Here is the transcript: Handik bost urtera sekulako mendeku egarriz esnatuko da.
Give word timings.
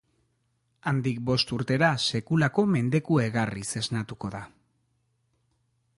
Handik 0.91 1.19
bost 1.27 1.53
urtera 1.57 1.89
sekulako 2.05 2.65
mendeku 2.77 3.21
egarriz 3.27 3.69
esnatuko 3.85 4.33
da. 4.39 4.45